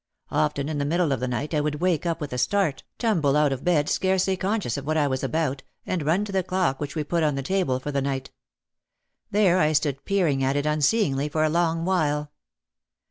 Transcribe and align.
Often 0.31 0.67
in 0.67 0.79
the 0.79 0.83
middle 0.85 1.11
of 1.11 1.19
the 1.19 1.27
night 1.27 1.53
I 1.53 1.61
would 1.61 1.79
wake 1.79 2.07
up 2.07 2.19
with 2.19 2.33
a 2.33 2.39
start, 2.39 2.61
ii6 2.63 2.63
OUT 2.63 2.71
OF 2.71 2.73
THE 2.73 2.81
SHADOW 2.81 3.13
tumble 3.21 3.37
out 3.37 3.51
of 3.53 3.63
bed, 3.63 3.87
scarcely 3.87 4.35
conscious 4.35 4.75
of 4.75 4.87
what 4.87 4.97
I 4.97 5.05
was 5.07 5.23
about, 5.23 5.61
and 5.85 6.01
run 6.03 6.25
to 6.25 6.31
the 6.31 6.41
clock 6.41 6.79
which 6.79 6.95
we 6.95 7.03
put 7.03 7.21
on 7.21 7.35
the 7.35 7.43
table 7.43 7.79
for 7.79 7.91
the 7.91 8.01
night. 8.01 8.31
There 9.29 9.59
I 9.59 9.73
stood 9.73 10.03
peering 10.05 10.43
at 10.43 10.55
it 10.55 10.65
unseeingly 10.65 11.29
for 11.29 11.43
a 11.43 11.49
long 11.51 11.85
while. 11.85 12.31